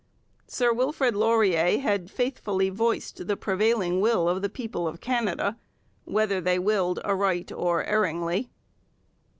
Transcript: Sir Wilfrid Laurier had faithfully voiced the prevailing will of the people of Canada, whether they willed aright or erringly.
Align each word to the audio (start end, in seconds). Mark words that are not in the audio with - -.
Sir 0.47 0.73
Wilfrid 0.73 1.15
Laurier 1.15 1.77
had 1.79 2.09
faithfully 2.09 2.71
voiced 2.71 3.27
the 3.27 3.37
prevailing 3.37 4.01
will 4.01 4.27
of 4.27 4.41
the 4.41 4.49
people 4.49 4.87
of 4.87 4.99
Canada, 4.99 5.59
whether 6.05 6.41
they 6.41 6.57
willed 6.57 6.97
aright 7.05 7.51
or 7.51 7.83
erringly. 7.85 8.49